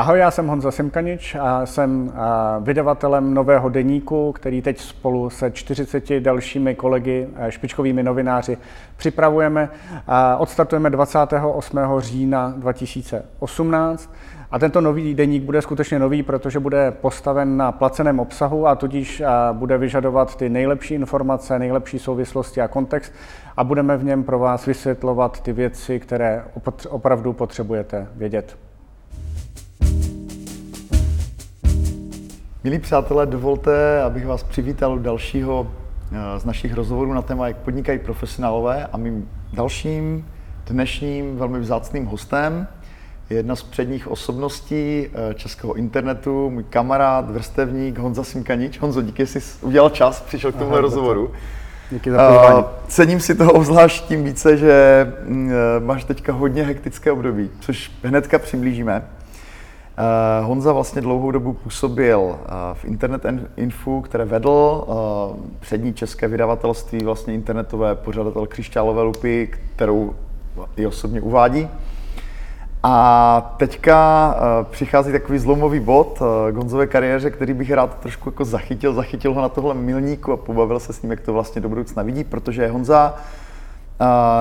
[0.00, 2.12] Ahoj, já jsem Honza Simkanič a jsem
[2.60, 8.58] vydavatelem nového deníku, který teď spolu se 40 dalšími kolegy, špičkovými novináři,
[8.96, 9.68] připravujeme.
[10.38, 11.78] Odstartujeme 28.
[11.98, 14.14] října 2018.
[14.50, 19.22] A tento nový deník bude skutečně nový, protože bude postaven na placeném obsahu a tudíž
[19.52, 23.12] bude vyžadovat ty nejlepší informace, nejlepší souvislosti a kontext
[23.56, 26.44] a budeme v něm pro vás vysvětlovat ty věci, které
[26.88, 28.56] opravdu potřebujete vědět.
[32.64, 35.70] Milí přátelé, dovolte, abych vás přivítal u dalšího
[36.12, 40.26] eh, z našich rozhovorů na téma, jak podnikají profesionálové a mým dalším
[40.66, 42.66] dnešním velmi vzácným hostem
[43.30, 48.80] je jedna z předních osobností eh, českého internetu, můj kamarád, vrstevník Honza Simkanič.
[48.80, 51.32] Honzo, díky, že jsi udělal čas, přišel k tomuhle Aha, rozhovoru.
[51.90, 52.64] Díky za pozvání.
[52.88, 54.72] Cením si toho obzvlášť tím více, že
[55.22, 59.02] eh, máš teďka hodně hektické období, což hnedka přiblížíme.
[60.00, 62.34] Uh, Honza vlastně dlouhou dobu působil uh,
[62.74, 70.14] v Internet Info, které vedl uh, přední české vydavatelství, vlastně internetové pořadatel Křišťálové lupy, kterou
[70.76, 71.68] i osobně uvádí.
[72.82, 74.36] A teďka
[74.70, 79.40] přichází takový zlomový bod uh, Gonzové kariéře, který bych rád trošku jako zachytil, zachytil ho
[79.40, 82.68] na tohle milníku a pobavil se s ním, jak to vlastně do budoucna vidí, protože
[82.68, 83.14] Honza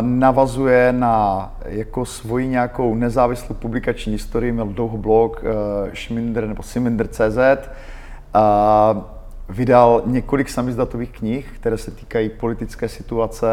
[0.02, 5.50] navazuje na jako svoji nějakou nezávislou publikační historii, měl dlouho blog uh,
[5.94, 7.70] Schminder nebo Siminder.cz,
[9.50, 13.48] vydal několik samizdatových knih, které se týkají politické situace,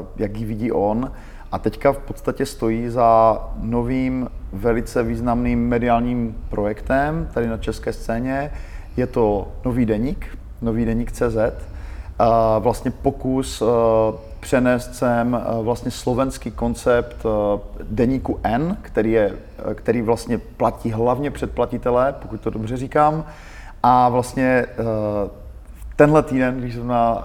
[0.00, 1.12] uh, jak ji vidí on,
[1.52, 8.50] a teďka v podstatě stojí za novým, velice významným mediálním projektem tady na české scéně.
[8.96, 11.36] Je to nový deník, nový deník CZ,
[12.58, 13.62] vlastně pokus
[14.44, 17.16] přenést sem vlastně slovenský koncept
[17.82, 19.32] deníku N, který, je,
[19.74, 23.24] který vlastně platí hlavně předplatitelé, pokud to dobře říkám,
[23.82, 24.66] a vlastně
[25.96, 27.24] tenhle týden, když zrovna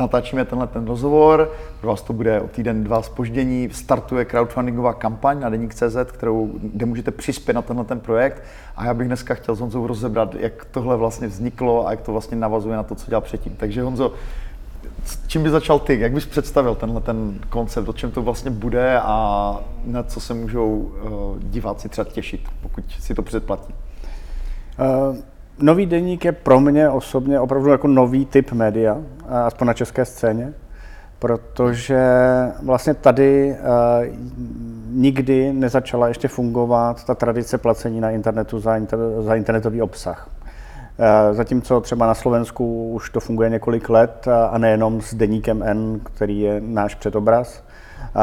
[0.00, 5.40] natáčíme tenhle ten rozhovor, pro vás to bude o týden dva spoždění, startuje crowdfundingová kampaň
[5.40, 8.42] na Deník.cz, kterou, kde můžete přispět na tenhle ten projekt.
[8.76, 12.12] A já bych dneska chtěl s Honzou rozebrat, jak tohle vlastně vzniklo a jak to
[12.12, 13.54] vlastně navazuje na to, co dělal předtím.
[13.56, 14.12] Takže Honzo,
[15.26, 16.00] čím by začal ty?
[16.00, 17.88] Jak bys představil tenhle ten koncept?
[17.88, 22.84] O čem to vlastně bude a na co se můžou uh, diváci třeba těšit, pokud
[22.98, 23.74] si to předplatí?
[24.78, 25.16] Uh
[25.62, 28.96] nový deník je pro mě osobně opravdu jako nový typ média,
[29.28, 30.52] aspoň na české scéně,
[31.18, 32.02] protože
[32.62, 34.06] vlastně tady uh,
[34.90, 40.30] nikdy nezačala ještě fungovat ta tradice placení na internetu za, inter, za internetový obsah.
[41.00, 46.00] Uh, zatímco třeba na Slovensku už to funguje několik let a nejenom s deníkem N,
[46.04, 47.62] který je náš předobraz.
[48.16, 48.22] Uh,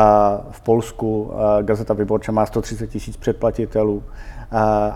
[0.51, 4.03] v Polsku Gazeta Vyborča má 130 tisíc předplatitelů.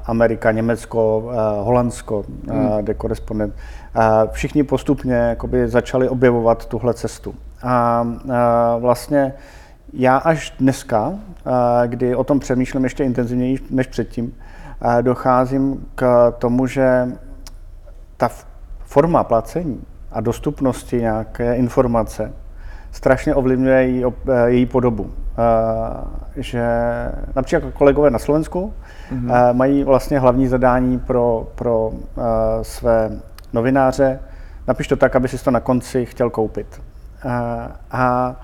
[0.05, 1.31] Amerika, Německo,
[1.61, 2.69] Holandsko, hmm.
[2.81, 3.53] kde korespondent.
[4.31, 7.35] Všichni postupně jakoby, začali objevovat tuhle cestu.
[7.63, 8.07] A
[8.79, 9.33] vlastně
[9.93, 11.13] já až dneska,
[11.85, 14.35] kdy o tom přemýšlím ještě intenzivněji než předtím,
[15.01, 17.07] docházím k tomu, že
[18.21, 18.29] ta
[18.79, 22.33] forma placení a dostupnosti nějaké informace
[22.91, 24.03] strašně ovlivňuje její,
[24.45, 25.11] její podobu.
[26.35, 26.65] Že
[27.35, 28.73] například kolegové na Slovensku
[29.13, 29.53] mm-hmm.
[29.53, 31.91] mají vlastně hlavní zadání pro, pro
[32.61, 33.09] své
[33.53, 34.19] novináře.
[34.67, 36.81] Napiš to tak, aby si to na konci chtěl koupit.
[37.91, 38.35] A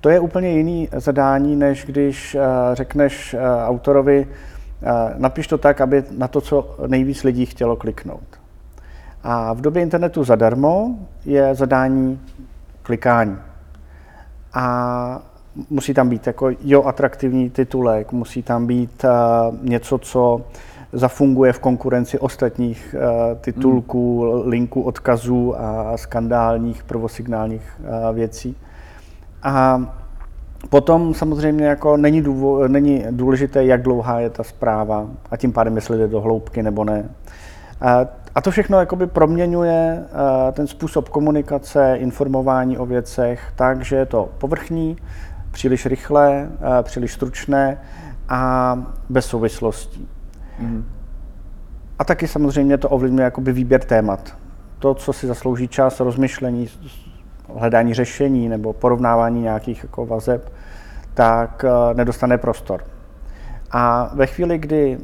[0.00, 2.36] to je úplně jiný zadání, než když
[2.72, 3.36] řekneš
[3.66, 4.26] autorovi,
[5.16, 8.43] napiš to tak, aby na to, co nejvíc lidí chtělo kliknout.
[9.24, 10.90] A v době internetu zadarmo
[11.24, 12.20] je zadání
[12.82, 13.36] klikání.
[14.54, 15.22] A
[15.70, 19.10] musí tam být jako jo atraktivní titulek, musí tam být uh,
[19.62, 20.40] něco, co
[20.92, 24.48] zafunguje v konkurenci ostatních uh, titulků, mm.
[24.48, 28.56] linků, odkazů a skandálních prvosignálních uh, věcí.
[29.42, 29.86] A
[30.70, 35.76] potom samozřejmě jako není, důvod, není důležité, jak dlouhá je ta zpráva a tím pádem,
[35.76, 37.08] jestli jde do hloubky nebo ne.
[37.82, 37.88] Uh,
[38.34, 40.04] a to všechno jakoby proměňuje
[40.52, 44.96] ten způsob komunikace, informování o věcech tak, že je to povrchní,
[45.50, 47.80] příliš rychlé, eh, příliš stručné
[48.28, 48.76] a
[49.08, 50.08] bez souvislostí.
[50.58, 50.84] Mm.
[51.98, 54.36] A taky samozřejmě to ovlivňuje jakoby výběr témat.
[54.78, 56.68] To, co si zaslouží čas, rozmyšlení,
[57.56, 60.52] hledání řešení nebo porovnávání nějakých jako vazeb,
[61.14, 62.84] tak eh, nedostane prostor.
[63.70, 64.98] A ve chvíli, kdy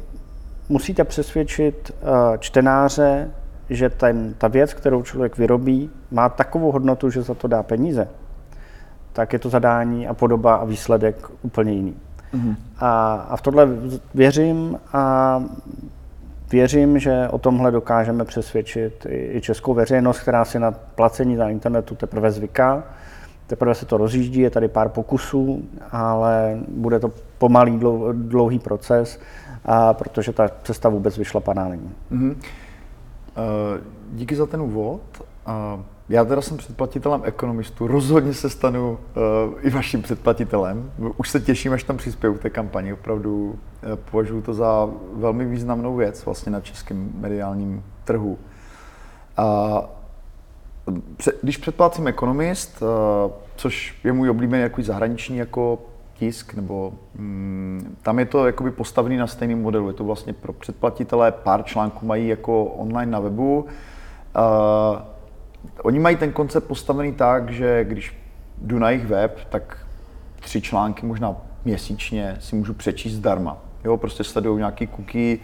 [0.71, 3.31] musíte přesvědčit eh, čtenáře,
[3.69, 8.07] že ten, ta věc, kterou člověk vyrobí, má takovou hodnotu, že za to dá peníze,
[9.13, 11.95] tak je to zadání a podoba a výsledek úplně jiný.
[12.33, 12.55] Mm-hmm.
[12.79, 13.67] A, a v tohle
[14.13, 15.43] věřím a
[16.51, 21.95] věřím, že o tomhle dokážeme přesvědčit i českou veřejnost, která si na placení na internetu
[21.95, 22.83] teprve zvyká.
[23.47, 27.79] Teprve se to rozjíždí, je tady pár pokusů, ale bude to pomalý,
[28.13, 29.19] dlouhý proces,
[29.65, 31.91] a protože ta cesta vůbec vyšlapaná není.
[32.11, 32.35] Mm-hmm.
[34.11, 35.01] Díky za ten úvod.
[36.09, 38.97] Já teda jsem předplatitelem ekonomistů, rozhodně se stanu uh,
[39.61, 40.91] i vaším předplatitelem.
[41.17, 42.93] Už se těším, až tam přispěju té kampani.
[42.93, 43.55] Opravdu
[44.11, 48.37] považuji to za velmi významnou věc vlastně na českém mediálním trhu.
[49.37, 49.83] A
[51.41, 55.79] když předplácím ekonomist, uh, což je můj oblíbený jako zahraniční jako
[56.13, 59.87] tisk, nebo mm, tam je to jakoby postavený na stejném modelu.
[59.87, 63.59] Je to vlastně pro předplatitele, pár článků mají jako online na webu.
[63.61, 65.01] Uh,
[65.83, 68.17] oni mají ten koncept postavený tak, že když
[68.57, 69.77] jdu na jejich web, tak
[70.39, 71.35] tři články možná
[71.65, 73.57] měsíčně si můžu přečíst zdarma.
[73.83, 75.37] Jo, prostě sledují nějaký cookie,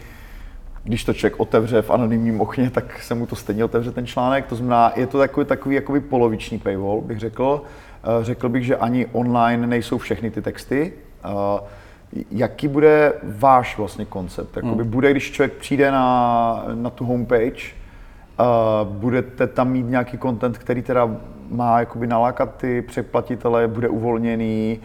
[0.83, 4.45] když to člověk otevře v anonymním okně, tak se mu to stejně otevře ten článek.
[4.45, 7.61] To znamená, je to takový, takový jakoby poloviční paywall, bych řekl.
[8.03, 10.93] Eh, řekl bych, že ani online nejsou všechny ty texty.
[11.25, 11.59] Eh,
[12.31, 14.55] jaký bude váš vlastně koncept?
[14.55, 14.91] Jakoby hmm.
[14.91, 17.77] Bude, když člověk přijde na, na tu homepage,
[18.39, 21.09] Uh, budete tam mít nějaký content, který teda
[21.49, 24.79] má jakoby nalákat ty přeplatitele, bude uvolněný,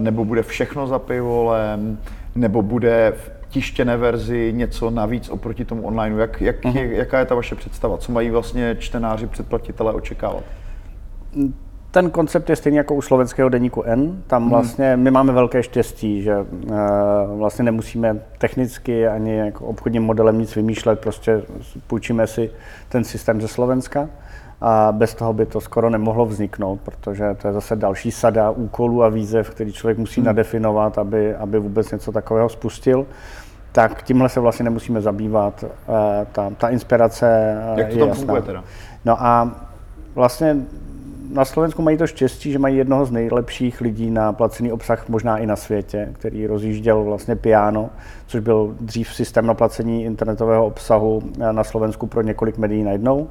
[0.00, 1.98] nebo bude všechno za paywallem,
[2.34, 6.20] nebo bude v tištěné verzi něco navíc oproti tomu online.
[6.20, 6.76] Jak, jak uh-huh.
[6.76, 7.96] je, jaká je ta vaše představa?
[7.96, 10.44] Co mají vlastně čtenáři, předplatitelé očekávat?
[11.90, 14.22] ten koncept je stejný jako u slovenského deníku N.
[14.26, 14.50] Tam hmm.
[14.50, 16.78] vlastně my máme velké štěstí, že uh,
[17.38, 21.42] vlastně nemusíme technicky ani jako obchodním modelem nic vymýšlet, prostě
[21.86, 22.50] půjčíme si
[22.88, 24.08] ten systém ze Slovenska
[24.60, 29.02] a bez toho by to skoro nemohlo vzniknout, protože to je zase další sada úkolů
[29.02, 30.26] a výzev, který člověk musí hmm.
[30.26, 33.06] nadefinovat, aby, aby vůbec něco takového spustil.
[33.72, 35.64] Tak tímhle se vlastně nemusíme zabývat.
[35.64, 35.68] Uh,
[36.32, 38.64] ta, ta inspirace uh, Jak to tam funguje teda?
[39.04, 39.50] No a
[40.14, 40.56] vlastně
[41.32, 45.38] na Slovensku mají to štěstí, že mají jednoho z nejlepších lidí na placený obsah možná
[45.38, 47.90] i na světě, který rozjížděl vlastně Piano,
[48.26, 51.22] což byl dřív systém na placení internetového obsahu
[51.52, 53.28] na Slovensku pro několik médií najednou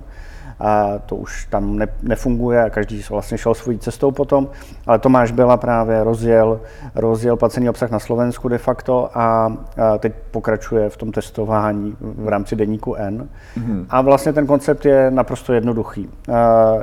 [0.59, 4.48] a to už tam ne, nefunguje a každý vlastně šel svojí cestou potom,
[4.88, 6.59] ale Tomáš byla právě rozjel,
[6.95, 9.45] rozjel placený obsah na Slovensku de facto a,
[9.77, 13.30] a teď pokračuje v tom testování v rámci deníku N.
[13.57, 13.86] Mm-hmm.
[13.89, 16.09] A vlastně ten koncept je naprosto jednoduchý.
[16.33, 16.74] A,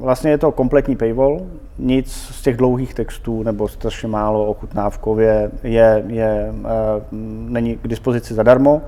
[0.00, 1.40] vlastně je to kompletní paywall,
[1.78, 6.52] nic z těch dlouhých textů nebo strašně málo ochutnávkově je, je,
[7.48, 8.82] není k dispozici zadarmo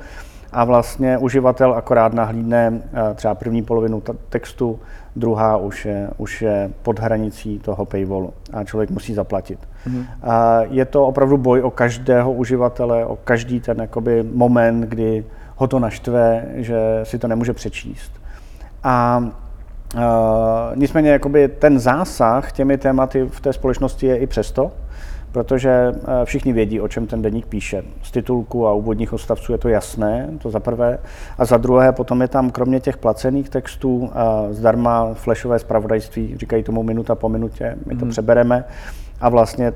[0.53, 4.81] a vlastně uživatel akorát nahlídne eh, třeba první polovinu textu,
[5.17, 9.59] druhá už je, už je pod hranicí toho paywallu a člověk musí zaplatit.
[9.87, 10.07] Mm-hmm.
[10.23, 15.25] A je to opravdu boj o každého uživatele, o každý ten jakoby moment, kdy
[15.57, 18.13] ho to naštve, že si to nemůže přečíst.
[18.85, 19.25] A
[19.95, 24.73] Uh, nicméně jakoby ten zásah těmi tématy v té společnosti je i přesto,
[25.33, 27.83] protože eh, všichni vědí, o čem ten deník píše.
[28.03, 30.99] Z titulku a úvodních odstavců je to jasné, to za prvé.
[31.39, 36.63] A za druhé potom je tam kromě těch placených textů eh, zdarma flashové zpravodajství, říkají
[36.63, 38.11] tomu minuta po minutě, my to mm.
[38.11, 38.65] přebereme
[39.21, 39.73] a vlastně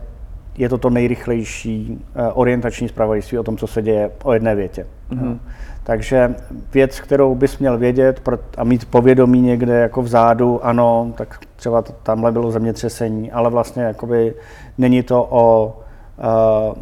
[0.58, 4.86] je to to nejrychlejší eh, orientační zpravodajství o tom, co se děje o jedné větě.
[5.10, 5.40] Mm.
[5.84, 6.34] Takže
[6.74, 12.32] věc, kterou bys měl vědět a mít povědomí někde jako vzadu, ano, tak třeba tamhle
[12.32, 14.34] bylo zemětřesení, ale vlastně jakoby
[14.78, 15.76] není to o
[16.18, 16.74] uh,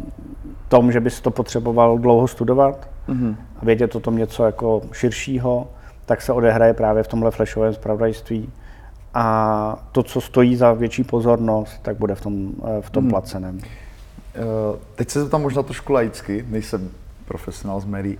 [0.67, 3.35] tom, že bys to potřeboval dlouho studovat mm-hmm.
[3.61, 5.67] a vědět o tom něco jako širšího,
[6.05, 8.49] tak se odehraje právě v tomhle flashovém zpravodajství.
[9.15, 13.09] A to, co stojí za větší pozornost, tak bude v tom, eh, v tom mm.
[13.09, 13.57] placeném.
[13.57, 16.89] Uh, teď se tam možná trošku laicky, nejsem
[17.25, 18.17] profesionál z médií.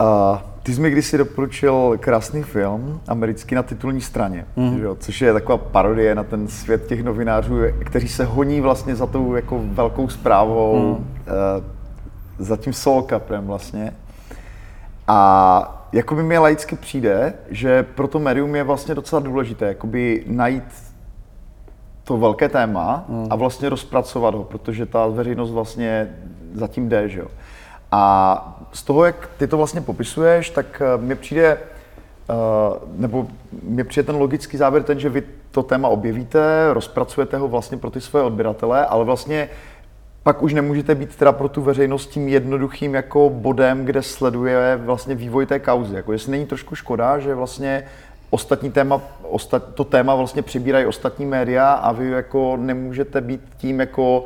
[0.00, 4.78] Uh, ty jsi mi kdysi doporučil krásný film, americký na titulní straně, mm.
[4.78, 9.06] že, což je taková parodie na ten svět těch novinářů, kteří se honí vlastně za
[9.06, 10.90] tou jako velkou zprávou, mm.
[10.90, 11.04] uh,
[12.38, 13.92] za tím solkaprem vlastně.
[15.08, 20.24] A jako by mi laicky přijde, že pro to médium je vlastně docela důležité jakoby
[20.26, 20.64] najít
[22.04, 23.26] to velké téma mm.
[23.30, 26.16] a vlastně rozpracovat ho, protože ta veřejnost vlastně
[26.54, 27.26] zatím jde, že jo.
[27.92, 31.46] A z toho, jak ty to vlastně popisuješ, tak eh, mi přijde,
[32.30, 32.34] eh,
[32.96, 33.26] nebo
[33.62, 37.90] mi přijde ten logický závěr ten, že vy to téma objevíte, rozpracujete ho vlastně pro
[37.90, 39.48] ty svoje odběratele, ale vlastně
[40.26, 45.14] pak už nemůžete být teda pro tu veřejnost tím jednoduchým jako bodem, kde sleduje vlastně
[45.14, 45.94] vývoj té kauzy.
[45.94, 47.84] Jako jestli není trošku škoda, že vlastně
[48.30, 53.80] ostatní téma, ostat, to téma vlastně přibírají ostatní média a vy jako nemůžete být tím
[53.80, 54.24] jako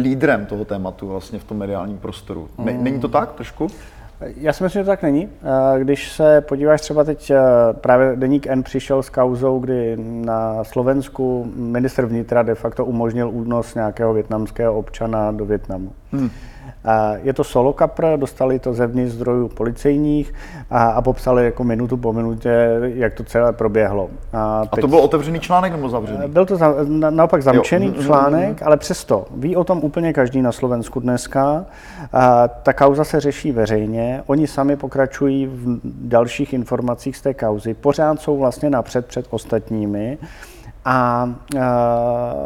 [0.00, 2.48] lídrem toho tématu vlastně v tom mediálním prostoru.
[2.58, 3.66] Není to tak trošku?
[4.36, 5.28] Já si myslím, že to tak není.
[5.78, 7.32] Když se podíváš třeba teď,
[7.72, 13.74] právě Deník N přišel s kauzou, kdy na Slovensku minister vnitra de facto umožnil únos
[13.74, 15.92] nějakého větnamského občana do Větnamu.
[16.12, 16.30] Hmm.
[17.22, 20.34] Je to solo kapr, dostali to zevnitř zdrojů policejních
[20.70, 24.10] a, a popsali jako minutu po minutě, jak to celé proběhlo.
[24.32, 26.28] A, teď, a to byl otevřený článek nebo zavřený?
[26.28, 28.02] Byl to za, na, naopak zamčený jo.
[28.02, 31.64] článek, ale přesto ví o tom úplně každý na Slovensku dneska.
[32.12, 37.74] A, ta kauza se řeší veřejně, oni sami pokračují v dalších informacích z té kauzy,
[37.74, 40.18] pořád jsou vlastně napřed před ostatními.
[40.84, 41.28] A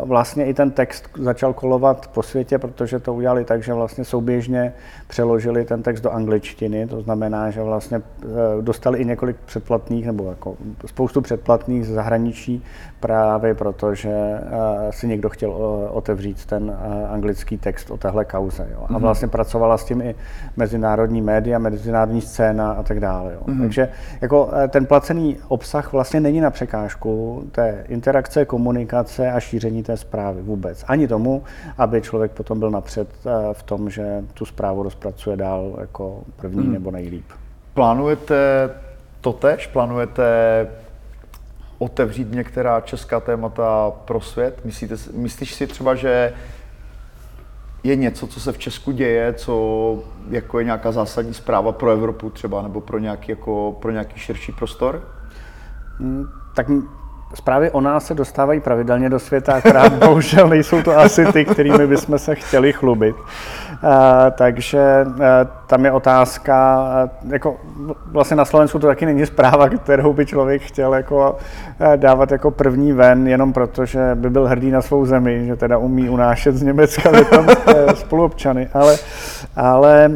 [0.05, 4.73] vlastně i ten text začal kolovat po světě, protože to udělali tak, že vlastně souběžně
[5.07, 8.02] přeložili ten text do angličtiny, to znamená, že vlastně e,
[8.62, 12.64] dostali i několik předplatných, nebo jako spoustu předplatných z zahraničí,
[13.00, 14.40] právě proto, že e,
[14.90, 15.52] si někdo chtěl
[15.90, 18.69] otevřít ten e, anglický text o téhle kauze.
[18.73, 18.87] Jo.
[18.88, 19.02] A mhm.
[19.02, 20.14] vlastně pracovala s tím i
[20.57, 23.33] mezinárodní média, mezinárodní scéna a tak dále.
[23.33, 23.40] Jo.
[23.47, 23.61] Mm-hmm.
[23.61, 23.88] Takže
[24.21, 29.97] jako ten placený obsah vlastně není na překážku té interakce interakce, komunikace a šíření té
[29.97, 30.85] zprávy vůbec.
[30.88, 31.45] Ani tomu,
[31.78, 36.62] aby člověk potom byl napřed eh, v tom, že tu zprávu rozpracuje dál jako první
[36.62, 36.73] hmm.
[36.73, 37.25] nebo nejlíp.
[37.75, 38.71] Plánujete
[39.21, 39.66] to tež?
[39.66, 40.25] Plánujete
[41.78, 44.64] otevřít některá česká témata pro svět?
[44.64, 46.33] Myslíte, myslíš si třeba, že
[47.85, 49.54] je něco, co se v Česku děje, co
[50.30, 54.52] jako je nějaká zásadní zpráva pro Evropu třeba, nebo pro nějaký, jako, pro nějaký širší
[54.52, 55.02] prostor?
[55.99, 56.66] Hmm, tak
[57.37, 61.87] Zprávy o nás se dostávají pravidelně do světa, akorát bohužel nejsou to asi ty, kterými
[61.87, 63.16] bychom se chtěli chlubit.
[63.16, 63.90] Uh,
[64.33, 65.14] takže uh,
[65.66, 66.85] tam je otázka,
[67.25, 67.57] uh, jako
[68.07, 71.37] vlastně na Slovensku to taky není zpráva, kterou by člověk chtěl jako
[71.97, 75.78] dávat jako první ven, jenom proto, že by byl hrdý na svou zemi, že teda
[75.78, 77.47] umí unášet z Německa tam
[77.95, 78.97] spoluobčany, ale,
[79.57, 80.11] ale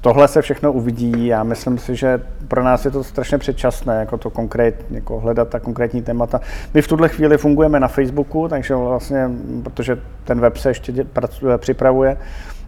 [0.00, 1.26] tohle se všechno uvidí.
[1.26, 5.48] Já myslím si, že pro nás je to strašně předčasné, jako to konkrét, jako hledat
[5.48, 6.40] ta konkrétní témata.
[6.74, 9.30] My v tuhle chvíli fungujeme na Facebooku, takže vlastně,
[9.62, 12.16] protože ten web se ještě pracuje, připravuje,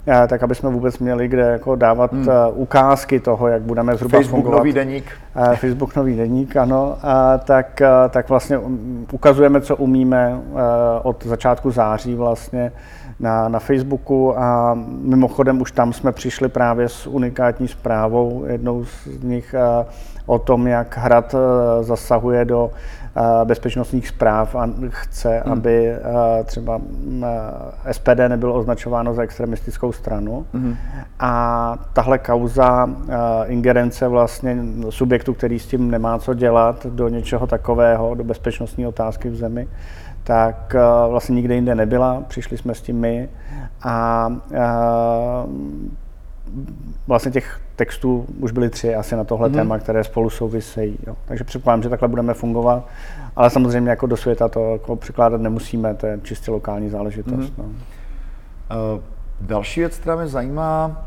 [0.06, 2.28] eh, tak aby jsme vůbec měli kde jako dávat hmm.
[2.28, 4.58] Eh, ukázky toho, jak budeme zhruba Facebook fungovat.
[4.58, 5.04] nový deník.
[5.36, 6.98] Eh, Facebook nový deník, ano.
[7.02, 8.58] A tak, tak vlastně
[9.12, 10.40] ukazujeme, co umíme
[11.02, 12.72] od začátku září vlastně
[13.20, 19.22] na, na Facebooku a mimochodem už tam jsme přišli právě s unikátní zprávou, jednou z
[19.22, 19.86] nich eh,
[20.26, 22.70] o tom, jak Hrad eh, zasahuje do
[23.16, 25.52] eh, bezpečnostních zpráv a chce, hmm.
[25.52, 25.92] aby
[26.44, 26.80] třeba
[27.92, 30.46] SPD nebylo označováno za extremistickou stranu.
[30.54, 30.76] Hmm.
[31.20, 32.90] A tahle kauza
[33.46, 34.56] ingerence vlastně
[34.90, 39.68] subjektu, který s tím nemá co dělat, do něčeho takového, do bezpečnostní otázky v zemi,
[40.24, 43.28] tak uh, vlastně nikde jinde nebyla, přišli jsme s tím my
[43.82, 45.50] a uh,
[47.06, 49.54] vlastně těch textů už byly tři asi na tohle mm-hmm.
[49.54, 50.98] téma, které spolu souvisejí.
[51.06, 51.16] Jo.
[51.24, 52.88] Takže předpokládám, že takhle budeme fungovat,
[53.36, 57.52] ale samozřejmě jako do světa to jako překládat nemusíme, to je čistě lokální záležitost.
[57.58, 57.58] Mm-hmm.
[57.58, 57.64] No.
[58.94, 59.00] Uh,
[59.40, 61.02] další věc, která mě zajímá,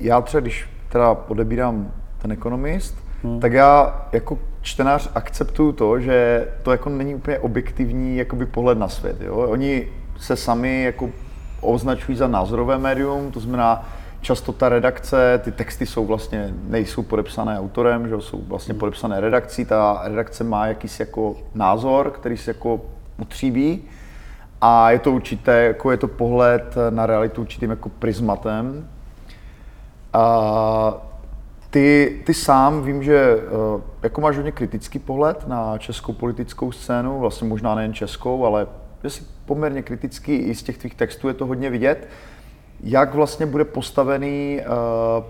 [0.00, 3.40] já třeba, když teda odebírám ten ekonomist, hmm.
[3.40, 8.88] tak já jako čtenář akceptuju to, že to jako není úplně objektivní jakoby pohled na
[8.88, 9.20] svět.
[9.20, 9.36] Jo?
[9.36, 11.10] Oni se sami jako
[11.60, 13.88] označují za názorové médium, to znamená,
[14.20, 18.80] často ta redakce, ty texty jsou vlastně, nejsou podepsané autorem, že jsou vlastně hmm.
[18.80, 22.80] podepsané redakcí, ta redakce má jakýsi jako názor, který se jako
[23.18, 23.82] utříbí
[24.60, 28.88] a je to určité, jako je to pohled na realitu určitým jako prismatem.
[30.12, 31.05] A
[31.76, 37.18] ty, ty sám vím, že uh, jako máš hodně kritický pohled na českou politickou scénu,
[37.18, 38.66] vlastně možná nejen českou, ale
[39.04, 42.08] že jsi poměrně kritický, i z těch tvých textů je to hodně vidět.
[42.80, 45.24] Jak vlastně bude postavený uh,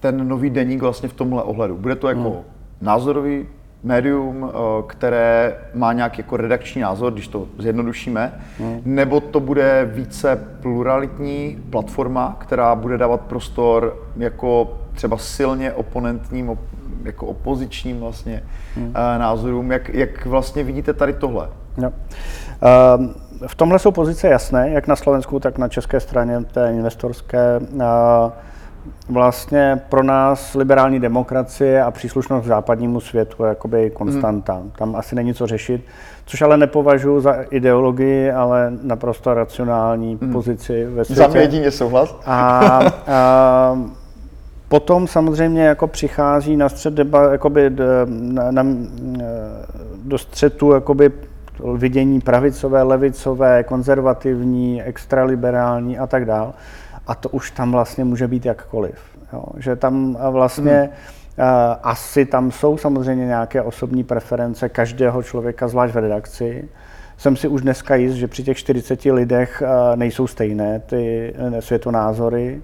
[0.00, 1.76] ten nový deník vlastně v tomhle ohledu?
[1.76, 2.42] Bude to jako hmm.
[2.80, 3.46] názorový
[3.82, 8.80] médium, eh, které má nějaký jako redakční názor, když to zjednodušíme, hmm.
[8.84, 16.58] nebo to bude více pluralitní platforma, která bude dávat prostor jako třeba silně oponentním,
[17.04, 18.42] jako opozičním vlastně
[18.76, 18.92] hmm.
[19.18, 19.72] názorům.
[19.72, 21.48] Jak, jak vlastně vidíte tady tohle?
[21.76, 21.92] No.
[22.98, 23.14] Um,
[23.46, 27.60] v tomhle jsou pozice jasné, jak na Slovensku, tak na české straně té investorské.
[27.72, 27.82] Uh,
[29.08, 34.52] vlastně pro nás liberální demokracie a příslušnost k západnímu světu je jakoby konstanta.
[34.54, 34.70] Hmm.
[34.70, 35.84] Tam asi není co řešit,
[36.24, 40.32] což ale nepovažuji za ideologii, ale naprosto racionální hmm.
[40.32, 41.22] pozici ve světě.
[41.22, 42.16] Za mě jedině souhlas.
[42.26, 43.78] A, a
[44.74, 47.70] potom samozřejmě jako přichází na střed deba, jakoby
[48.06, 48.66] na, na,
[50.02, 51.12] do střetu jakoby
[51.76, 56.52] vidění pravicové, levicové, konzervativní, extraliberální a tak dále.
[57.06, 58.98] a to už tam vlastně může být jakkoliv.
[59.32, 59.44] Jo?
[59.56, 60.90] Že tam vlastně hmm.
[61.38, 61.44] Uh,
[61.82, 66.68] asi tam jsou samozřejmě nějaké osobní preference každého člověka, zvlášť v redakci.
[67.16, 72.62] Jsem si už dneska jist, že při těch 40 lidech uh, nejsou stejné ty světonázory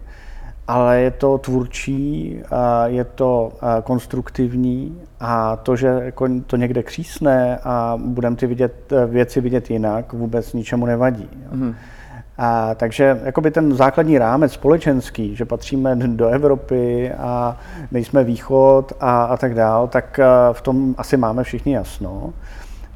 [0.71, 2.41] ale je to tvůrčí,
[2.87, 3.53] je to
[3.85, 10.13] konstruktivní a to, že jako to někde křísne a budeme ty vidět, věci vidět jinak,
[10.13, 11.29] vůbec ničemu nevadí.
[11.53, 11.75] Mm.
[12.39, 17.57] A, takže jakoby ten základní rámec společenský, že patříme do Evropy a
[17.91, 20.21] nejsme východ a, a tak dál, tak
[20.53, 22.33] v tom asi máme všichni jasno.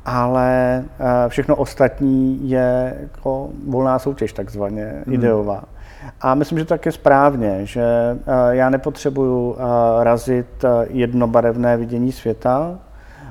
[0.05, 0.85] Ale
[1.29, 5.15] všechno ostatní je jako volná soutěž takzvaně, mm.
[5.15, 5.65] ideová.
[6.21, 11.77] A myslím, že to tak je správně, že eh, já nepotřebuju eh, razit eh, jednobarevné
[11.77, 12.79] vidění světa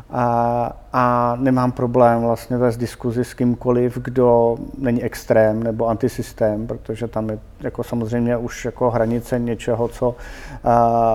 [0.10, 7.08] a, a nemám problém vlastně vést diskuzi s kýmkoliv, kdo není extrém nebo antisystém, protože
[7.08, 10.16] tam je jako samozřejmě už jako hranice něčeho, co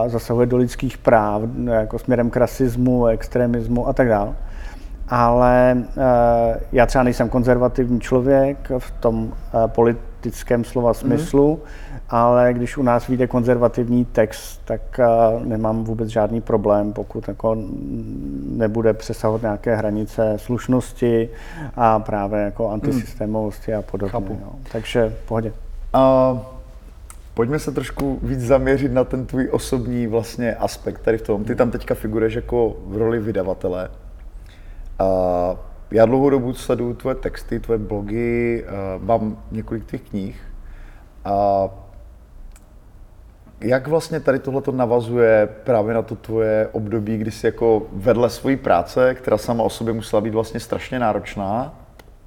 [0.07, 4.35] zasahuje do lidských práv, jako směrem k rasismu, extremismu a tak dále.
[5.09, 5.77] Ale
[6.73, 9.33] já třeba nejsem konzervativní člověk v tom
[9.67, 10.95] polit, politickém slova mhm.
[10.95, 12.01] smyslu, mm-hmm.
[12.09, 17.57] ale když u nás vyjde konzervativní text, tak uh, nemám vůbec žádný problém, pokud jako
[18.57, 21.29] nebude přesahovat nějaké hranice slušnosti
[21.77, 24.39] a právě jako antisystémovosti a podobně.
[24.43, 24.53] No.
[24.73, 25.53] Takže pohodě.
[25.95, 26.39] Uh,
[27.35, 31.45] pojďme se trošku víc zaměřit na ten tvůj osobní vlastně aspekt tady v tom.
[31.45, 33.89] Ty tam teďka figuruješ jako v roli vydavatele.
[35.01, 35.59] Uh,
[35.91, 40.43] já dlouhou dobu sleduju tvoje texty, tvoje blogy, uh, mám několik těch knih.
[41.25, 41.69] A
[43.61, 48.57] jak vlastně tady tohle navazuje právě na to tvoje období, kdy jsi jako vedle svojí
[48.57, 51.75] práce, která sama o sobě musela být vlastně strašně náročná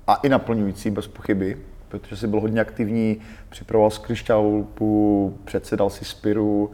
[0.08, 3.18] a i naplňující bez pochyby, protože jsi byl hodně aktivní,
[3.50, 6.72] připravoval z křišťálku, předsedal si Spiru,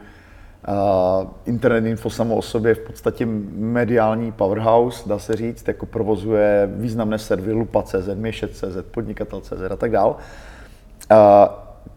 [1.46, 6.70] Internet Info samo o sobě je v podstatě mediální powerhouse, dá se říct, jako provozuje
[6.74, 10.16] významné servery Lupa.cz, Měšet.cz, Podnikatel.cz a tak dál.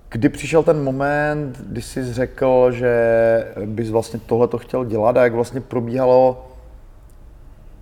[0.09, 2.94] Kdy přišel ten moment, kdy jsi řekl, že
[3.66, 6.46] bys vlastně tohle chtěl dělat a jak vlastně probíhalo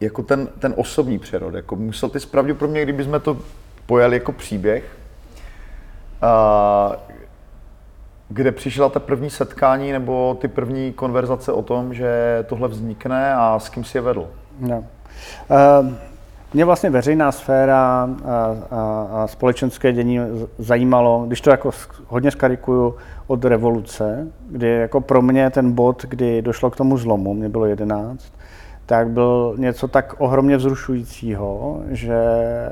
[0.00, 1.54] jako ten, ten osobní přerod?
[1.54, 3.38] Jako musel ty pravděpodobně, kdybychom to
[3.86, 4.98] pojali jako příběh,
[8.28, 13.58] kde přišla ta první setkání nebo ty první konverzace o tom, že tohle vznikne a
[13.58, 14.28] s kým si je vedl?
[14.60, 14.78] No.
[14.78, 15.92] Uh,
[16.54, 20.20] mě vlastně veřejná sféra a, a, a společenské dění
[20.58, 21.70] zajímalo, když to jako
[22.06, 22.94] hodně skarikuju,
[23.26, 27.66] od revoluce, kdy jako pro mě ten bod, kdy došlo k tomu zlomu, mě bylo
[27.66, 28.32] 11,
[28.88, 32.16] tak byl něco tak ohromně vzrušujícího, že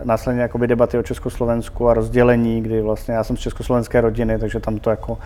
[0.04, 4.60] následně jakoby debaty o Československu a rozdělení, kdy vlastně já jsem z československé rodiny, takže
[4.60, 5.18] tam to jako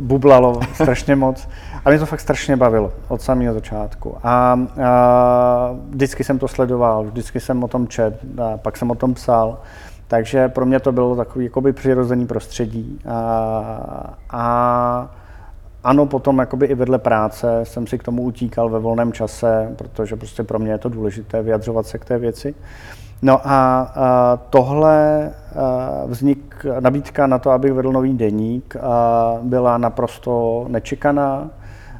[0.00, 1.48] bublalo strašně moc.
[1.84, 4.16] A mě to fakt strašně bavilo od samého začátku.
[4.22, 8.94] A, a vždycky jsem to sledoval, vždycky jsem o tom čet, a pak jsem o
[8.94, 9.58] tom psal.
[10.08, 12.98] Takže pro mě to bylo takový jakoby přirozený prostředí.
[13.08, 15.21] A, a
[15.84, 20.16] ano, potom jakoby i vedle práce jsem si k tomu utíkal ve volném čase, protože
[20.16, 22.54] prostě pro mě je to důležité vyjadřovat se k té věci.
[23.22, 29.78] No a, a tohle a vznik, nabídka na to, abych vedl nový deník, a byla
[29.78, 31.50] naprosto nečekaná.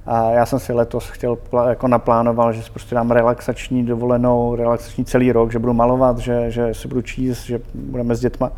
[0.07, 1.39] A já jsem si letos chtěl,
[1.69, 6.51] jako naplánoval, že si prostě dám relaxační dovolenou, relaxační celý rok, že budu malovat, že,
[6.51, 8.51] že si budu číst, že budeme s dětma.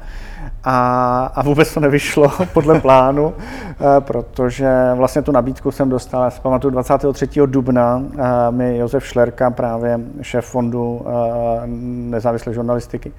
[0.65, 6.31] A, a vůbec to nevyšlo podle plánu, eh, protože vlastně tu nabídku jsem dostal, já
[6.31, 7.29] si pamatuju, 23.
[7.47, 11.63] dubna eh, mi Josef Šlerka, právě šéf fondu eh,
[12.11, 13.13] nezávislé žurnalistiky,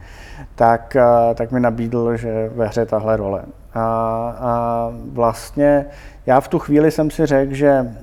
[0.56, 0.98] tak,
[1.36, 3.42] tak mi nabídl, že ve hře tahle role.
[3.74, 3.82] A,
[4.40, 5.86] a vlastně
[6.26, 7.96] já v tu chvíli jsem si řekl, že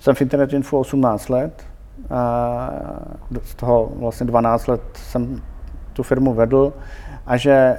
[0.00, 1.64] jsem v Internet Info 18 let,
[2.10, 2.70] a
[3.42, 5.42] z toho vlastně 12 let jsem
[5.92, 6.72] tu firmu vedl
[7.26, 7.76] a že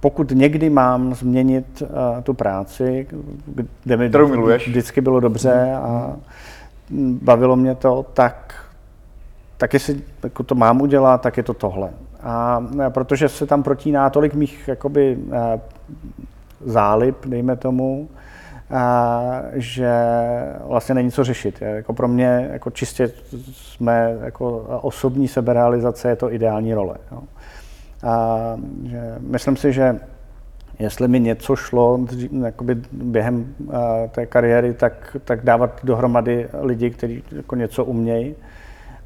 [0.00, 1.88] pokud někdy mám změnit uh,
[2.22, 3.06] tu práci,
[3.84, 4.08] kde mi
[4.66, 6.16] vždycky bylo dobře a
[7.22, 8.54] bavilo mě to, tak,
[9.56, 11.90] tak jestli jako to mám udělat, tak je to tohle.
[12.22, 15.34] A, a protože se tam protíná tolik mých jakoby, uh,
[16.64, 18.08] zálib, dejme tomu,
[18.70, 19.92] a, že
[20.64, 21.62] vlastně není co řešit.
[21.62, 23.10] Jako pro mě jako čistě
[23.52, 26.96] jsme jako osobní seberealizace je to ideální role.
[27.12, 27.22] Jo.
[28.02, 28.38] A,
[28.84, 30.00] že myslím si, že
[30.78, 32.00] jestli mi něco šlo
[32.44, 38.34] jakoby během a, té kariéry, tak, tak dávat dohromady lidi, kteří jako něco umějí.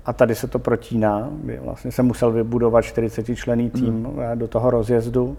[0.06, 1.30] A tady se to protíná.
[1.60, 4.18] Vlastně jsem musel vybudovat 40 člený tým hmm.
[4.34, 5.36] do toho rozjezdu.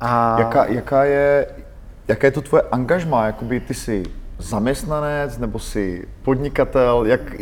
[0.00, 0.36] A...
[0.38, 1.46] Jaká, jaká je
[2.08, 3.26] jaké je to tvoje angažma?
[3.26, 4.02] Jakoby ty jsi
[4.38, 7.04] zaměstnanec nebo jsi podnikatel?
[7.06, 7.40] Jak,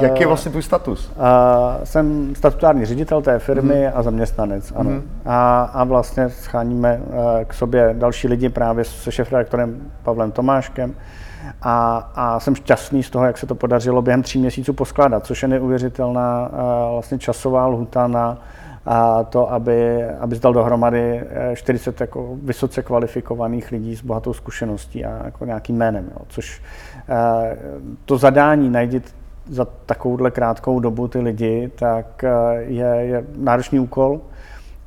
[0.00, 1.12] jak je vlastně tvůj status?
[1.16, 3.92] Uh, jsem statutární ředitel té firmy uh-huh.
[3.94, 4.90] a zaměstnanec, ano.
[4.90, 5.02] Uh-huh.
[5.26, 10.94] A, a vlastně scháníme uh, k sobě další lidi právě se šefredaktorem Pavlem Tomáškem.
[11.62, 15.42] A, a jsem šťastný z toho, jak se to podařilo během tří měsíců poskládat, což
[15.42, 16.58] je neuvěřitelná uh,
[16.92, 18.38] vlastně časová lhuta na
[18.86, 25.04] a to, aby, aby zdal dohromady 40 eh, jako vysoce kvalifikovaných lidí s bohatou zkušeností
[25.04, 26.10] a jako nějakým jménem.
[26.10, 26.24] Jo.
[26.28, 26.62] Což
[27.08, 27.56] eh,
[28.04, 29.14] to zadání najít
[29.48, 34.20] za takovouhle krátkou dobu ty lidi, tak eh, je, je náročný úkol.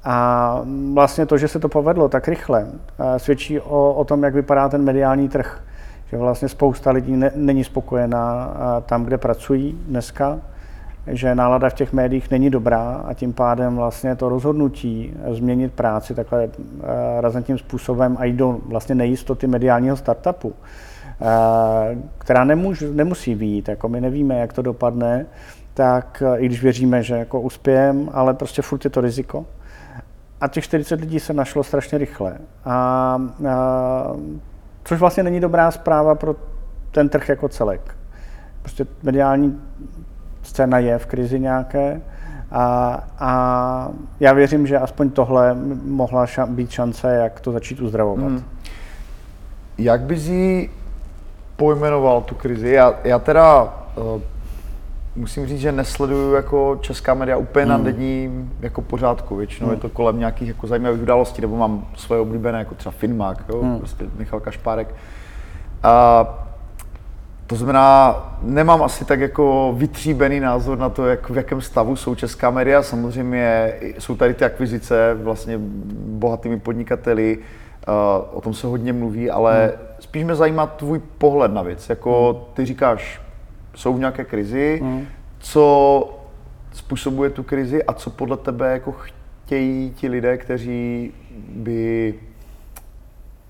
[0.03, 0.61] A
[0.93, 2.67] vlastně to, že se to povedlo tak rychle,
[3.17, 5.63] svědčí o, o tom, jak vypadá ten mediální trh.
[6.11, 8.53] Že vlastně spousta lidí ne, není spokojená
[8.85, 10.39] tam, kde pracují dneska,
[11.07, 16.15] že nálada v těch médiích není dobrá a tím pádem vlastně to rozhodnutí změnit práci
[16.15, 20.53] takhle eh, razantním způsobem a jít do vlastně nejistoty mediálního startupu,
[21.21, 25.25] eh, která nemůž, nemusí být, jako my nevíme, jak to dopadne,
[25.73, 29.45] tak eh, i když věříme, že jako uspějem, ale prostě furt je to riziko.
[30.41, 32.37] A těch 40 lidí se našlo strašně rychle.
[32.65, 34.13] A, a,
[34.83, 36.35] což vlastně není dobrá zpráva pro
[36.91, 37.95] ten trh jako celek.
[38.61, 39.61] Prostě mediální
[40.45, 42.01] scéna je v krizi nějaké
[42.51, 45.55] a, a já věřím, že aspoň tohle
[45.85, 48.25] mohla ša- být šance, jak to začít uzdravovat.
[48.25, 48.43] Hmm.
[49.77, 50.69] Jak bys ji
[51.55, 52.69] pojmenoval tu krizi?
[52.69, 54.21] Já, já teda uh,
[55.15, 57.71] musím říct, že nesleduju jako česká média úplně hmm.
[57.71, 59.35] na denním jako pořádku.
[59.35, 59.75] Většinou hmm.
[59.75, 63.61] je to kolem nějakých jako zajímavých událostí, nebo mám svoje oblíbené, jako třeba Finmák, jo?
[63.61, 63.77] Hmm.
[63.77, 64.95] prostě Michal Kašpárek.
[65.83, 66.44] A
[67.47, 72.15] to znamená, nemám asi tak jako vytříbený názor na to, jak, v jakém stavu jsou
[72.15, 72.83] česká média.
[72.83, 75.59] Samozřejmě jsou tady ty akvizice vlastně
[75.95, 79.87] bohatými podnikateli, uh, o tom se hodně mluví, ale hmm.
[79.99, 81.89] spíš mě zajímá tvůj pohled na věc.
[81.89, 82.53] Jako hmm.
[82.53, 83.21] ty říkáš,
[83.75, 85.07] jsou v nějaké krizi, hmm.
[85.39, 86.19] co
[86.73, 91.13] způsobuje tu krizi a co podle tebe jako chtějí ti lidé, kteří
[91.49, 92.13] by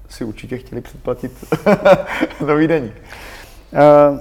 [0.10, 1.46] si určitě chtěli předplatit
[2.48, 2.94] nový deník.
[3.76, 4.20] Uh,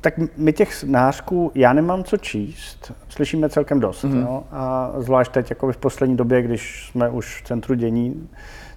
[0.00, 4.04] tak my těch nářků, já nemám co číst, slyšíme celkem dost.
[4.04, 4.24] Mm-hmm.
[4.24, 4.44] No?
[4.52, 8.28] A zvlášť teď, jako v poslední době, když jsme už v centru dění,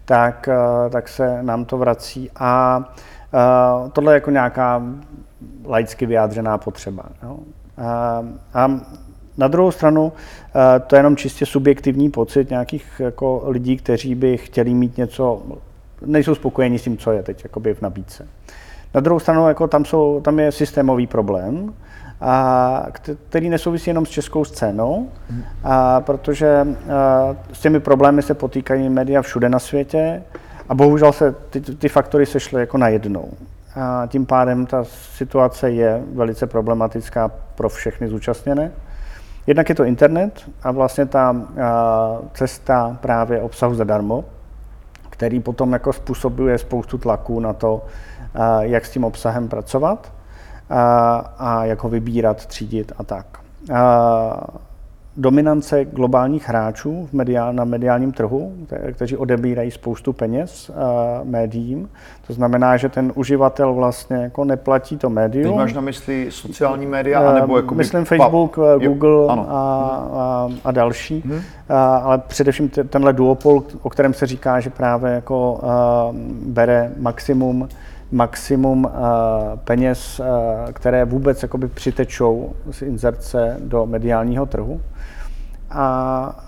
[0.05, 0.49] tak,
[0.83, 2.31] uh, tak se nám to vrací.
[2.35, 2.77] A
[3.83, 4.83] uh, tohle je jako nějaká
[5.65, 7.03] laicky vyjádřená potřeba.
[7.23, 7.39] No?
[7.77, 8.23] A,
[8.53, 8.79] a
[9.37, 10.13] na druhou stranu,
[10.87, 15.41] to je jenom čistě subjektivní pocit nějakých jako lidí, kteří by chtěli mít něco,
[16.05, 18.27] nejsou spokojeni s tím, co je teď jakoby v nabídce.
[18.93, 21.73] Na druhou stranu jako tam, jsou, tam je systémový problém,
[22.21, 22.85] a,
[23.29, 25.09] který nesouvisí jenom s českou scénou,
[25.63, 30.23] a, protože a, s těmi problémy se potýkají média všude na světě
[30.69, 33.29] a bohužel se ty, ty faktory sešly jako na jednou.
[33.75, 34.83] A tím pádem ta
[35.15, 38.71] situace je velice problematická pro všechny zúčastněné.
[39.47, 44.25] Jednak je to internet a vlastně ta a, cesta právě obsahu zadarmo,
[45.09, 47.85] který potom jako způsobuje spoustu tlaků na to,
[48.59, 50.13] jak s tím obsahem pracovat
[51.39, 53.25] a jak ho vybírat, třídit a tak.
[55.17, 58.53] Dominance globálních hráčů v mediál, na mediálním trhu,
[58.93, 60.71] kteří odebírají spoustu peněz
[61.23, 61.89] médiím.
[62.27, 65.45] To znamená, že ten uživatel vlastně jako neplatí to médium.
[65.45, 68.77] Teď máš na mysli sociální média, anebo jako Myslím Facebook, pa...
[68.77, 71.23] Google a, a, a další.
[71.25, 71.41] Hmm.
[71.69, 76.07] A, ale především tenhle duopol, o kterém se říká, že právě jako a,
[76.45, 77.69] bere maximum
[78.11, 78.91] maximum uh,
[79.63, 80.25] peněz, uh,
[80.71, 84.81] které vůbec jakoby přitečou z inzerce do mediálního trhu.
[85.69, 86.43] A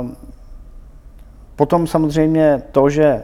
[0.00, 0.10] uh,
[1.56, 3.22] potom samozřejmě to, že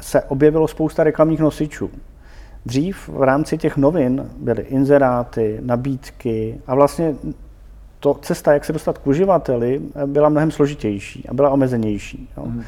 [0.00, 1.90] se objevilo spousta reklamních nosičů.
[2.66, 7.14] Dřív v rámci těch novin byly inzeráty, nabídky a vlastně
[8.00, 12.28] to cesta, jak se dostat k uživateli, byla mnohem složitější a byla omezenější.
[12.36, 12.46] Jo.
[12.46, 12.62] Mm.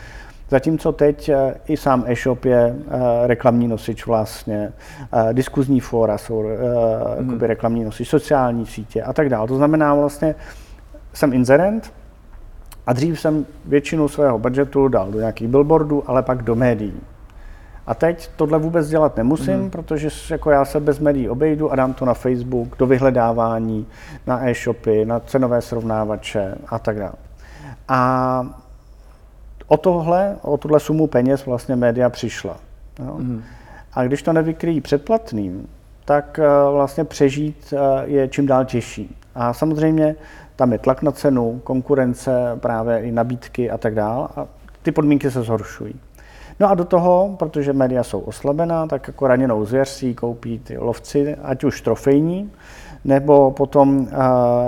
[0.49, 4.73] Zatímco teď eh, i sám e-shop je eh, reklamní nosič vlastně,
[5.13, 6.45] eh, diskuzní fóra jsou
[7.21, 7.41] mm.
[7.41, 9.49] reklamní nosič, sociální sítě a tak dále.
[9.49, 10.35] To znamená vlastně,
[11.13, 11.93] jsem inzerent
[12.87, 17.01] a dřív jsem většinu svého budgetu dal do nějakých billboardů, ale pak do médií.
[17.87, 19.71] A teď tohle vůbec dělat nemusím, mm.
[19.71, 23.87] protože jako já se bez médií obejdu a dám to na Facebook, do vyhledávání,
[24.27, 27.15] na e-shopy, na cenové srovnávače a tak dále.
[27.89, 28.64] A
[29.67, 32.57] o tohle, o tuhle sumu peněz vlastně média přišla.
[32.99, 33.15] Jo.
[33.19, 33.43] Mm.
[33.93, 35.69] A když to nevykryjí předplatným,
[36.05, 39.17] tak eh, vlastně přežít eh, je čím dál těžší.
[39.35, 40.17] A samozřejmě
[40.57, 44.29] tam je tlak na cenu, konkurence, právě i nabídky a tak dále.
[44.37, 44.47] A
[44.83, 45.95] ty podmínky se zhoršují.
[46.61, 50.79] No a do toho, protože média jsou oslabená, tak jako raněnou zvěř si koupí ty
[50.79, 52.53] lovci, ať už trofejní,
[53.05, 54.09] nebo potom,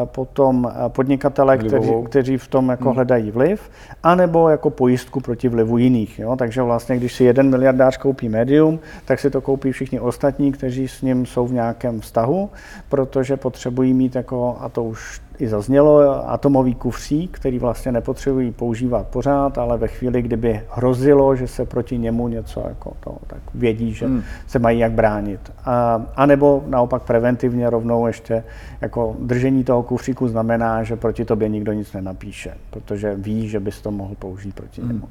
[0.05, 2.95] potom podnikatele, kteří, kteří v tom jako hmm.
[2.95, 3.71] hledají vliv,
[4.03, 6.19] anebo jako pojistku proti vlivu jiných.
[6.19, 6.37] Jo?
[6.37, 10.89] Takže vlastně, když si jeden miliardář koupí médium, tak si to koupí všichni ostatní, kteří
[10.89, 12.51] s ním jsou v nějakém vztahu,
[12.89, 19.07] protože potřebují mít jako, a to už i zaznělo, atomový kufřík, který vlastně nepotřebují používat
[19.07, 23.95] pořád, ale ve chvíli, kdyby hrozilo, že se proti němu něco jako to, tak vědí,
[23.95, 24.23] že hmm.
[24.47, 25.53] se mají jak bránit.
[25.65, 28.45] A, a nebo naopak preventivně rovnou ještě
[28.81, 33.81] jako držení toho kufříku znamená, že proti tobě nikdo nic nenapíše, protože ví, že bys
[33.81, 34.93] to mohl použít proti hmm.
[34.93, 35.09] němu.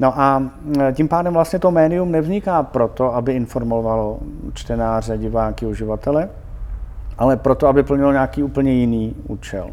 [0.00, 0.42] No a
[0.92, 4.18] tím pádem vlastně to médium nevzniká proto, aby informovalo
[4.54, 6.28] čtenáře, diváky, uživatele,
[7.20, 9.70] ale proto, aby plnilo nějaký úplně jiný účel.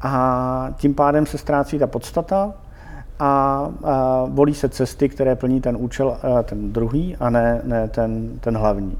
[0.00, 2.52] A tím pádem se ztrácí ta podstata
[3.18, 8.38] a, a volí se cesty, které plní ten účel, ten druhý, a ne, ne ten,
[8.40, 8.98] ten hlavní.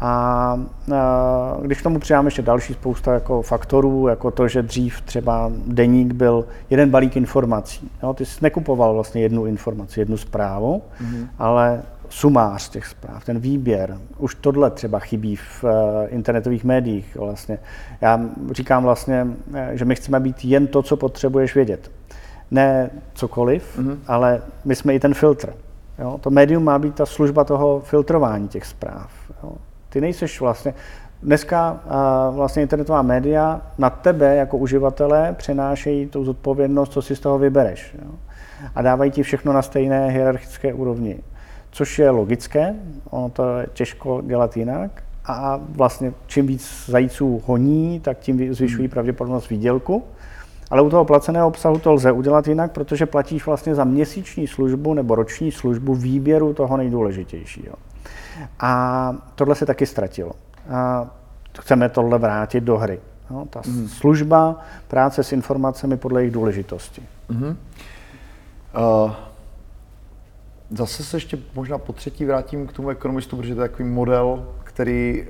[0.00, 5.00] A, a když k tomu přidáme ještě další spousta jako faktorů, jako to, že dřív
[5.00, 7.90] třeba deník byl jeden balík informací.
[8.02, 8.14] Jo?
[8.14, 11.26] Ty jsi nekupoval vlastně jednu informaci, jednu zprávu, mm-hmm.
[11.38, 13.98] ale sumář těch zpráv, ten výběr.
[14.18, 15.70] Už tohle třeba chybí v uh,
[16.08, 17.16] internetových médiích.
[17.16, 17.58] Vlastně.
[18.00, 21.90] Já říkám vlastně, eh, že my chceme být jen to, co potřebuješ vědět.
[22.50, 23.96] Ne cokoliv, mm-hmm.
[24.06, 25.54] ale my jsme i ten filtr.
[25.98, 26.18] Jo?
[26.20, 29.10] To médium má být ta služba toho filtrování těch zpráv.
[29.42, 29.52] Jo?
[29.88, 30.74] Ty nejseš vlastně,
[31.22, 31.72] dneska
[32.30, 37.38] uh, vlastně internetová média na tebe jako uživatele přenášejí tu zodpovědnost, co si z toho
[37.38, 37.96] vybereš.
[38.04, 38.10] Jo?
[38.74, 41.18] A dávají ti všechno na stejné hierarchické úrovni
[41.74, 42.74] což je logické,
[43.10, 45.02] ono to je těžko dělat jinak.
[45.26, 48.90] A vlastně čím víc zajíců honí, tak tím zvyšují hmm.
[48.90, 50.04] pravděpodobnost výdělku.
[50.70, 54.94] Ale u toho placeného obsahu to lze udělat jinak, protože platíš vlastně za měsíční službu
[54.94, 57.74] nebo roční službu výběru toho nejdůležitějšího.
[58.60, 60.32] A tohle se taky ztratilo.
[60.70, 61.06] A
[61.60, 63.00] chceme tohle vrátit do hry.
[63.30, 63.88] No, ta mm.
[63.88, 67.02] služba, práce s informacemi podle jejich důležitosti.
[67.30, 67.56] Mm-hmm.
[69.04, 69.12] Uh,
[70.70, 74.48] Zase se ještě možná po třetí vrátím k tomu ekonomistu, protože to je takový model,
[74.64, 75.24] který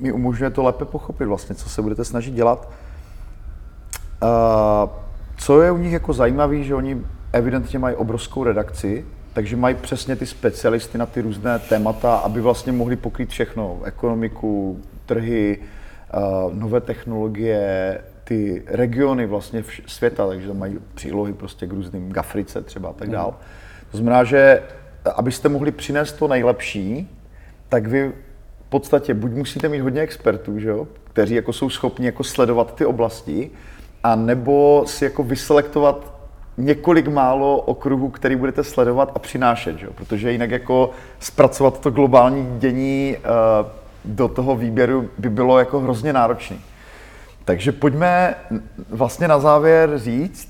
[0.00, 2.70] mi umožňuje to lépe pochopit vlastně, co se budete snažit dělat.
[4.22, 4.90] Uh,
[5.36, 10.16] co je u nich jako zajímavé, že oni evidentně mají obrovskou redakci, takže mají přesně
[10.16, 13.80] ty specialisty na ty různé témata, aby vlastně mohli pokrýt všechno.
[13.84, 15.58] Ekonomiku, trhy,
[16.14, 22.62] uh, nové technologie, ty regiony vlastně světa, takže tam mají přílohy prostě k různým gafrice
[22.62, 23.30] třeba a tak dále.
[23.30, 23.38] Mm.
[23.90, 24.62] To znamená, že
[25.16, 27.16] abyste mohli přinést to nejlepší,
[27.68, 28.08] tak vy
[28.66, 32.74] v podstatě buď musíte mít hodně expertů, že jo, kteří jako jsou schopni jako sledovat
[32.74, 33.50] ty oblasti,
[34.02, 36.14] a nebo si jako vyselektovat
[36.56, 42.58] několik málo okruhů, který budete sledovat a přinášet, že protože jinak jako zpracovat to globální
[42.58, 43.66] dění uh,
[44.04, 46.56] do toho výběru by bylo jako hrozně náročné.
[47.44, 48.34] Takže pojďme
[48.88, 50.49] vlastně na závěr říct,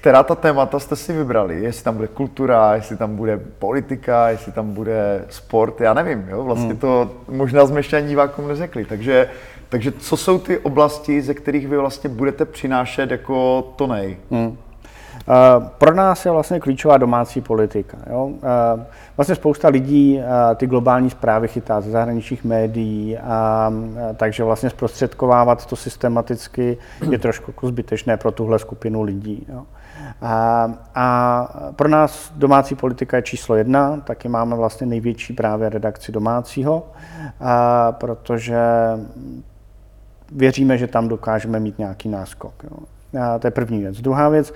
[0.00, 1.62] která ta témata jste si vybrali?
[1.62, 6.44] Jestli tam bude kultura, jestli tam bude politika, jestli tam bude sport, já nevím, jo?
[6.44, 6.76] vlastně hmm.
[6.76, 8.84] to možná jsme ještě ani divákům neřekli.
[8.84, 9.30] Takže,
[9.68, 14.16] takže co jsou ty oblasti, ze kterých vy vlastně budete přinášet jako to nej?
[14.30, 14.56] Hmm.
[15.78, 17.98] Pro nás je vlastně klíčová domácí politika.
[18.10, 18.30] Jo?
[19.16, 20.20] Vlastně spousta lidí
[20.56, 23.72] ty globální zprávy chytá ze zahraničních médií, a,
[24.16, 26.78] takže vlastně zprostředkovávat to systematicky
[27.10, 29.46] je trošku jako zbytečné pro tuhle skupinu lidí.
[29.52, 29.62] Jo?
[30.22, 36.12] A, a pro nás domácí politika je číslo jedna, taky máme vlastně největší právě redakci
[36.12, 36.86] domácího,
[37.40, 38.58] a, protože
[40.32, 42.52] věříme, že tam dokážeme mít nějaký náskok.
[42.64, 42.76] Jo.
[43.20, 44.00] A to je první věc.
[44.00, 44.54] Druhá věc,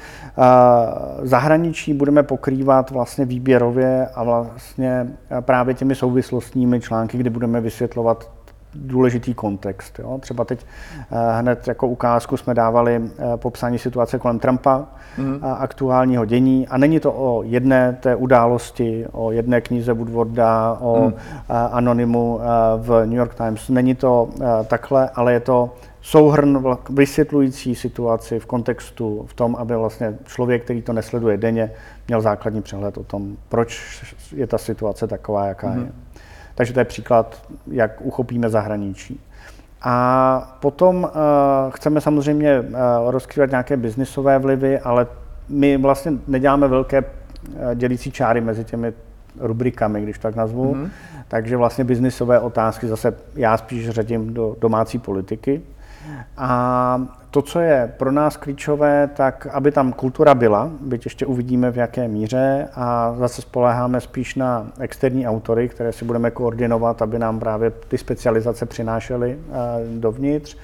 [1.23, 5.07] zahraničí budeme pokrývat vlastně výběrově a vlastně
[5.41, 8.31] právě těmi souvislostními články, kdy budeme vysvětlovat
[8.75, 9.99] důležitý kontext.
[9.99, 10.19] Jo.
[10.19, 10.67] Třeba teď
[11.39, 13.03] hned jako ukázku jsme dávali
[13.37, 14.85] popsání situace kolem Trumpa,
[15.19, 15.41] mm.
[15.43, 16.69] aktuálního dění.
[16.69, 21.15] A není to o jedné té události, o jedné knize Woodwarda, o mm.
[21.73, 22.41] anonymu
[22.77, 23.69] v New York Times.
[23.69, 24.29] Není to
[24.67, 30.83] takhle, ale je to souhrn vysvětlující situaci v kontextu, v tom, aby vlastně člověk, který
[30.83, 31.71] to nesleduje denně,
[32.09, 34.03] měl základní přehled o tom, proč
[34.37, 35.81] je ta situace taková, jaká mm.
[35.81, 35.93] je.
[36.55, 39.21] Takže to je příklad, jak uchopíme zahraničí.
[39.83, 41.11] A potom uh,
[41.71, 42.67] chceme samozřejmě uh,
[43.11, 45.07] rozkrývat nějaké biznisové vlivy, ale
[45.49, 47.07] my vlastně neděláme velké uh,
[47.75, 48.93] dělící čáry mezi těmi
[49.38, 50.75] rubrikami, když tak nazvu.
[50.75, 50.91] Mm-hmm.
[51.29, 55.62] Takže vlastně biznisové otázky zase já spíš řadím do domácí politiky.
[56.37, 61.71] A to, co je pro nás klíčové, tak aby tam kultura byla, byť ještě uvidíme
[61.71, 67.19] v jaké míře a zase spoléháme spíš na externí autory, které si budeme koordinovat, aby
[67.19, 69.55] nám právě ty specializace přinášely eh,
[69.99, 70.57] dovnitř.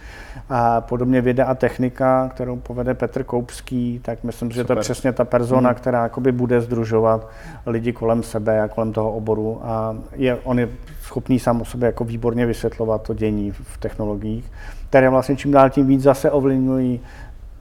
[0.50, 5.12] A podobně věda a technika, kterou povede Petr Koupský, tak myslím, že to je přesně
[5.12, 5.76] ta persona, hmm.
[5.76, 7.28] která jakoby bude združovat
[7.66, 9.60] lidi kolem sebe a kolem toho oboru.
[9.62, 10.68] A je, on je
[11.02, 14.50] schopný sám o sobě jako výborně vysvětlovat to dění v technologiích,
[14.88, 17.00] které vlastně čím dál tím víc zase ovlivňují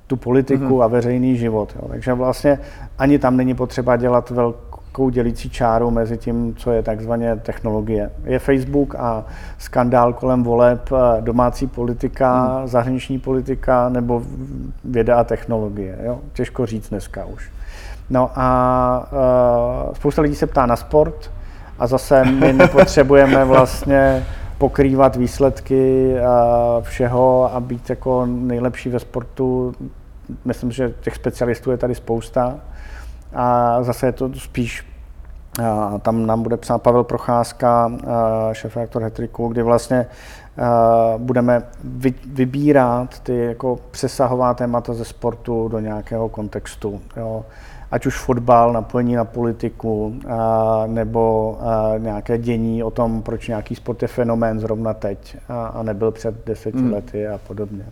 [0.07, 0.83] tu politiku mm-hmm.
[0.83, 1.75] a veřejný život.
[1.75, 1.87] Jo.
[1.87, 2.59] Takže vlastně
[2.99, 8.11] ani tam není potřeba dělat velkou dělící čáru mezi tím, co je takzvaně technologie.
[8.23, 9.25] Je Facebook a
[9.57, 12.67] skandál kolem voleb, domácí politika, mm.
[12.67, 14.23] zahraniční politika nebo
[14.83, 15.97] věda a technologie.
[16.03, 16.19] Jo.
[16.33, 17.51] Těžko říct dneska už.
[18.09, 19.09] No a
[19.87, 21.31] uh, spousta lidí se ptá na sport,
[21.79, 24.25] a zase my nepotřebujeme vlastně
[24.57, 26.13] pokrývat výsledky
[26.81, 29.73] všeho a být jako nejlepší ve sportu.
[30.45, 32.55] Myslím, že těch specialistů je tady spousta.
[33.33, 34.85] A zase je to spíš
[35.63, 37.91] a tam nám bude psát Pavel Procházka,
[38.51, 40.05] šéf rektor Hetriku, kdy vlastně
[41.17, 41.63] budeme
[42.25, 47.01] vybírat ty jako přesahová témata ze sportu do nějakého kontextu.
[47.17, 47.45] Jo
[47.91, 53.75] ať už fotbal, napojení na politiku, a, nebo a, nějaké dění o tom, proč nějaký
[53.75, 56.93] sport je fenomén zrovna teď a, a nebyl před deseti hmm.
[56.93, 57.85] lety a podobně.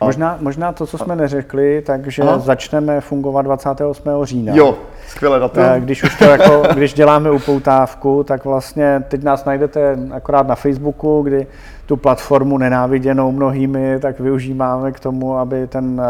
[0.00, 2.38] Možná, možná to, co jsme neřekli, takže Aha.
[2.38, 4.08] začneme fungovat 28.
[4.22, 4.52] října.
[4.56, 4.78] Jo,
[5.08, 5.62] skvěle datum.
[5.78, 11.22] Když už to jako, když děláme upoutávku, tak vlastně teď nás najdete akorát na Facebooku,
[11.22, 11.46] kdy
[11.86, 16.02] tu platformu nenáviděnou mnohými, tak využíváme k tomu, aby ten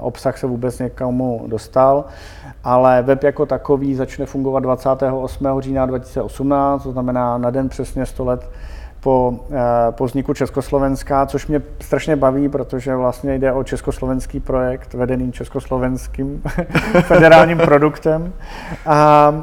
[0.00, 2.04] obsah se vůbec někomu dostal
[2.64, 5.46] ale web jako takový začne fungovat 28.
[5.60, 8.50] října 2018, to znamená na den přesně 100 let
[9.04, 9.56] po, eh,
[9.90, 16.42] po vzniku Československa, což mě strašně baví, protože vlastně jde o československý projekt vedený československým
[17.00, 18.32] federálním produktem.
[18.86, 19.34] A, a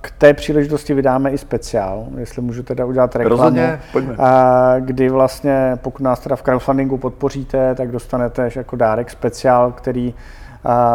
[0.00, 3.36] k té příležitosti vydáme i speciál, jestli můžu teda udělat reklamu.
[3.36, 4.14] Rozhodně, pojďme.
[4.18, 10.14] A, kdy vlastně, pokud nás teda v crowdfundingu podpoříte, tak dostanete jako dárek speciál, který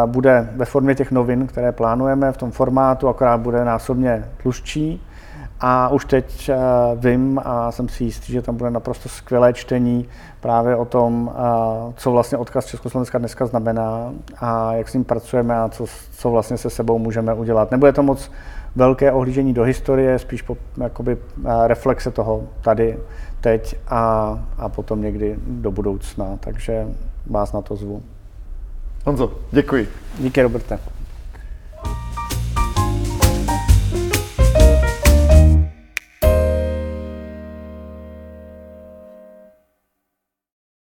[0.06, 5.02] bude ve formě těch novin, které plánujeme v tom formátu, akorát bude násobně tlustší.
[5.64, 6.56] A už teď eh,
[6.96, 10.08] vím a jsem si jistý, že tam bude naprosto skvělé čtení
[10.40, 15.56] právě o tom, eh, co vlastně odkaz Československa dneska znamená a jak s ním pracujeme
[15.56, 17.70] a co, co vlastně se sebou můžeme udělat.
[17.70, 18.30] Nebude to moc
[18.76, 22.98] velké ohlížení do historie, spíš po, jakoby, eh, reflexe toho tady,
[23.40, 26.36] teď a, a potom někdy do budoucna.
[26.40, 26.86] Takže
[27.26, 28.02] vás na to zvu.
[29.06, 29.88] Honzo, děkuji.
[30.18, 30.78] Díky, Roberte.